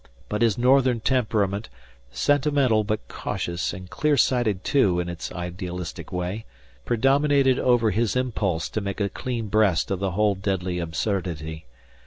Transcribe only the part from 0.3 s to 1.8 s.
his northern temperament,